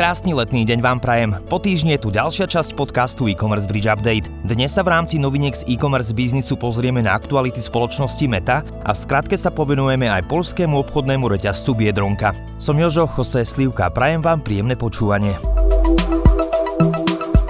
[0.00, 1.36] Krásny letný deň vám prajem.
[1.52, 4.32] Po týždni je tu ďalšia časť podcastu e-commerce bridge update.
[4.48, 9.02] Dnes sa v rámci noviniek z e-commerce biznisu pozrieme na aktuality spoločnosti Meta a v
[9.04, 12.32] skratke sa povenujeme aj polskému obchodnému reťazcu Biedronka.
[12.56, 15.36] Som Jožo Jose Slivka prajem vám príjemné počúvanie.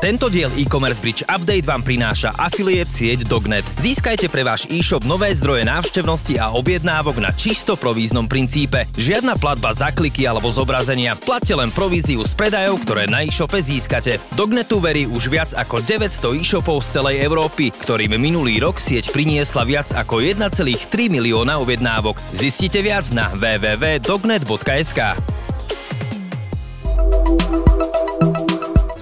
[0.00, 3.68] Tento diel e-commerce bridge update vám prináša affiliate sieť Dognet.
[3.76, 8.88] Získajte pre váš e-shop nové zdroje návštevnosti a objednávok na čisto províznom princípe.
[8.96, 11.20] Žiadna platba za kliky alebo zobrazenia.
[11.20, 14.16] Platte len províziu z predajov, ktoré na e-shope získate.
[14.32, 19.68] Dognetu verí už viac ako 900 e-shopov z celej Európy, ktorým minulý rok sieť priniesla
[19.68, 22.16] viac ako 1,3 milióna objednávok.
[22.32, 25.29] Zistite viac na www.dognet.sk.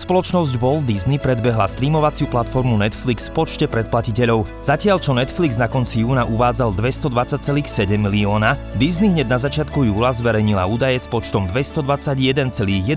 [0.09, 4.49] Spoločnosť Walt Disney predbehla streamovaciu platformu Netflix v počte predplatiteľov.
[4.65, 7.69] Zatiaľ čo Netflix na konci júna uvádzal 220,7
[8.01, 12.25] milióna, Disney hneď na začiatku júla zverejnila údaje s počtom 221,1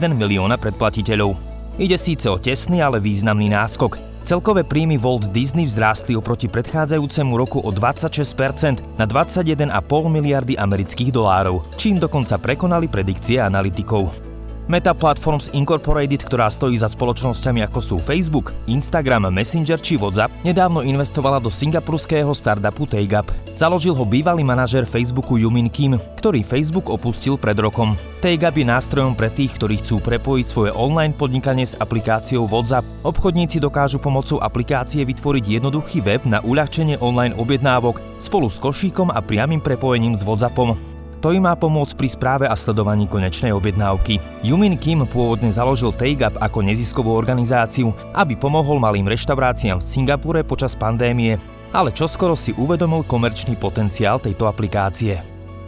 [0.08, 1.36] milióna predplatiteľov.
[1.76, 4.00] Ide síce o tesný, ale významný náskok.
[4.24, 9.68] Celkové príjmy Walt Disney vzrástli oproti predchádzajúcemu roku o 26% na 21,5
[10.08, 14.31] miliardy amerických dolárov, čím dokonca prekonali predikcie analytikov.
[14.72, 20.80] Meta Platforms Incorporated, ktorá stojí za spoločnosťami ako sú Facebook, Instagram, Messenger či WhatsApp, nedávno
[20.80, 23.28] investovala do singapurského startupu TakeUp.
[23.52, 28.00] Založil ho bývalý manažer Facebooku Yumin Kim, ktorý Facebook opustil pred rokom.
[28.24, 32.88] TakeUp je nástrojom pre tých, ktorí chcú prepojiť svoje online podnikanie s aplikáciou WhatsApp.
[33.04, 39.20] Obchodníci dokážu pomocou aplikácie vytvoriť jednoduchý web na uľahčenie online objednávok spolu s košíkom a
[39.20, 41.01] priamým prepojením s WhatsAppom.
[41.22, 44.18] To im má pomôcť pri správe a sledovaní konečnej objednávky.
[44.42, 50.74] Yumin Kim pôvodne založil TakeUp ako neziskovú organizáciu, aby pomohol malým reštauráciám v Singapure počas
[50.74, 51.38] pandémie,
[51.70, 55.22] ale čoskoro si uvedomil komerčný potenciál tejto aplikácie.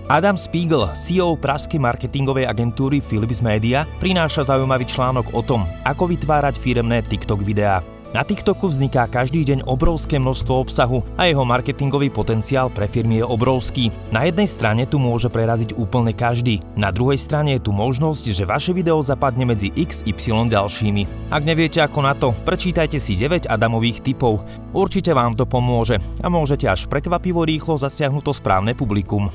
[0.09, 6.59] Adam Spiegel, CEO praskej marketingovej agentúry Philips Media, prináša zaujímavý článok o tom, ako vytvárať
[6.59, 7.80] firemné TikTok videá.
[8.14, 13.25] Na TikToku vzniká každý deň obrovské množstvo obsahu a jeho marketingový potenciál pre firmy je
[13.25, 13.90] obrovský.
[14.13, 18.46] Na jednej strane tu môže preraziť úplne každý, na druhej strane je tu možnosť, že
[18.46, 21.34] vaše video zapadne medzi XY ďalšími.
[21.34, 24.45] Ak neviete ako na to, prečítajte si 9 Adamových typov.
[24.78, 29.34] Určite vám to pomôže a môžete až prekvapivo rýchlo zasiahnuť to správne publikum.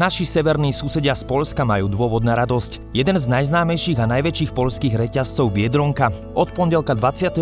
[0.00, 2.96] Naši severní susedia z Polska majú dôvod na radosť.
[2.96, 7.36] Jeden z najznámejších a najväčších polských reťazcov Biedronka od pondelka 22.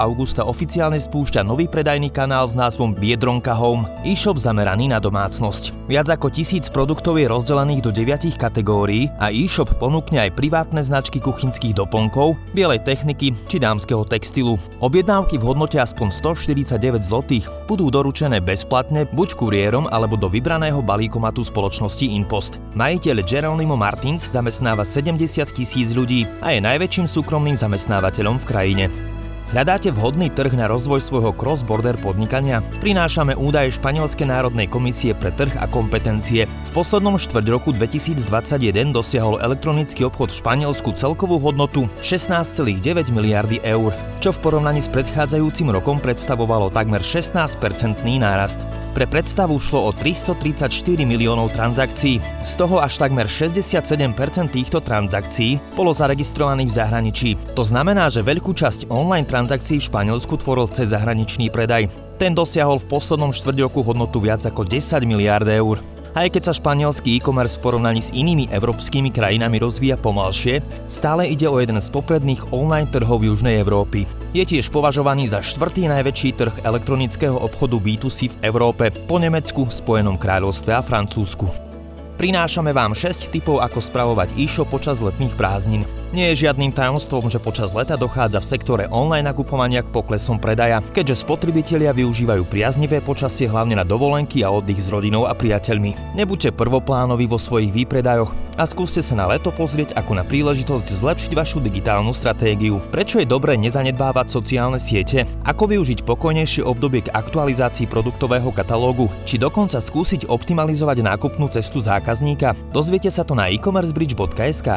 [0.00, 5.92] augusta oficiálne spúšťa nový predajný kanál s názvom Biedronka Home, e-shop zameraný na domácnosť.
[5.92, 11.20] Viac ako tisíc produktov je rozdelených do deviatich kategórií a e-shop ponúkne aj privátne značky
[11.20, 14.56] kuchynských doplnkov, bielej techniky či dámskeho textilu.
[14.80, 21.44] Objednávky v hodnote aspoň 149 zlotých budú doručené bezplatne buď kuriérom alebo do vybraného balíkomatu
[21.44, 22.52] spoločnosti spoločnosti Inpost.
[22.78, 28.84] Majiteľ Geronimo Martins zamestnáva 70 tisíc ľudí a je najväčším súkromným zamestnávateľom v krajine.
[29.50, 32.62] Hľadáte vhodný trh na rozvoj svojho cross-border podnikania?
[32.78, 36.46] Prinášame údaje Španielskej národnej komisie pre trh a kompetencie.
[36.46, 38.30] V poslednom štvrť roku 2021
[38.94, 43.90] dosiahol elektronický obchod v Španielsku celkovú hodnotu 16,9 miliardy eur,
[44.22, 48.62] čo v porovnaní s predchádzajúcim rokom predstavovalo takmer 16-percentný nárast.
[48.90, 50.66] Pre predstavu šlo o 334
[51.06, 57.28] miliónov transakcií, z toho až takmer 67% týchto transakcií bolo zaregistrovaných v zahraničí.
[57.54, 61.86] To znamená, že veľkú časť online transakcií v Španielsku tvoril cez zahraničný predaj.
[62.18, 65.78] Ten dosiahol v poslednom štvrť hodnotu viac ako 10 miliárd eur.
[66.10, 70.58] Aj keď sa španielský e-commerce v porovnaní s inými európskymi krajinami rozvíja pomalšie,
[70.90, 74.10] stále ide o jeden z popredných online trhov Južnej Európy.
[74.34, 80.18] Je tiež považovaný za štvrtý najväčší trh elektronického obchodu B2C v Európe, po Nemecku, Spojenom
[80.18, 81.69] kráľovstve a Francúzsku.
[82.20, 85.88] Prinášame vám 6 tipov, ako spravovať e-shop počas letných prázdnin.
[86.12, 90.84] Nie je žiadnym tajomstvom, že počas leta dochádza v sektore online nakupovania k poklesom predaja,
[90.92, 96.12] keďže spotrebitelia využívajú priaznivé počasie hlavne na dovolenky a oddych s rodinou a priateľmi.
[96.12, 101.32] Nebuďte prvoplánovi vo svojich výpredajoch a skúste sa na leto pozrieť ako na príležitosť zlepšiť
[101.32, 102.84] vašu digitálnu stratégiu.
[102.92, 105.24] Prečo je dobré nezanedbávať sociálne siete?
[105.48, 109.08] Ako využiť pokojnejšie obdobie k aktualizácii produktového katalógu?
[109.24, 111.80] Či dokonca skúsiť optimalizovať nákupnú cestu
[112.10, 112.58] zákazníka?
[112.74, 114.68] Dozviete sa to na e-commercebridge.sk.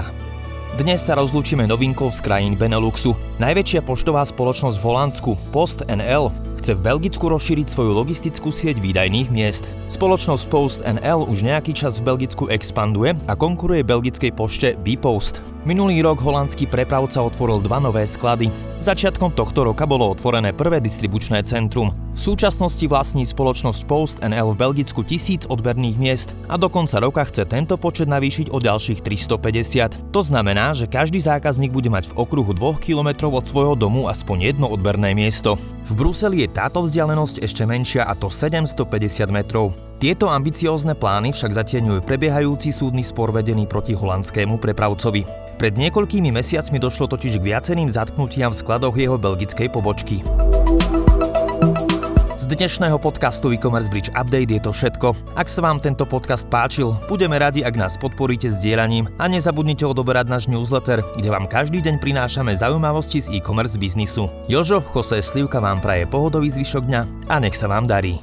[0.78, 3.18] Dnes sa rozlúčime novinkou z krajín Beneluxu.
[3.42, 6.30] Najväčšia poštová spoločnosť v Holandsku, Post NL,
[6.62, 9.74] chce v Belgicku rozšíriť svoju logistickú sieť výdajných miest.
[9.90, 15.53] Spoločnosť Post NL už nejaký čas v Belgicku expanduje a konkuruje belgickej pošte Bpost.
[15.64, 18.52] Minulý rok holandský prepravca otvoril dva nové sklady.
[18.84, 21.96] Začiatkom tohto roka bolo otvorené prvé distribučné centrum.
[22.12, 27.24] V súčasnosti vlastní spoločnosť Post NL v Belgicku tisíc odberných miest a do konca roka
[27.24, 30.12] chce tento počet navýšiť o ďalších 350.
[30.12, 34.52] To znamená, že každý zákazník bude mať v okruhu 2 km od svojho domu aspoň
[34.52, 35.56] jedno odberné miesto.
[35.88, 39.72] V Bruseli je táto vzdialenosť ešte menšia a to 750 metrov.
[40.04, 45.24] Tieto ambiciózne plány však zatieňujú prebiehajúci súdny spor vedený proti holandskému prepravcovi.
[45.56, 50.20] Pred niekoľkými mesiacmi došlo totiž k viacerým zatknutiam v skladoch jeho belgickej pobočky.
[52.36, 55.16] Z dnešného podcastu e-commerce Bridge Update je to všetko.
[55.40, 60.28] Ak sa vám tento podcast páčil, budeme radi, ak nás podporíte sdielaním a nezabudnite odoberať
[60.28, 64.28] náš newsletter, kde vám každý deň prinášame zaujímavosti z e-commerce biznisu.
[64.52, 67.02] Jožo, Jose Slivka vám praje pohodový zvyšok dňa
[67.32, 68.20] a nech sa vám darí.